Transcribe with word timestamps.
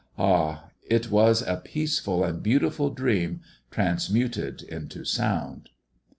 Ah! 0.17 0.69
it 0.87 1.11
was 1.11 1.43
a 1.43 1.57
peaceful 1.63 2.23
and 2.23 2.41
beautiful 2.41 2.89
dream 2.89 3.41
transmuted 3.69 4.63
into 4.63 5.05
sound. 5.05 5.69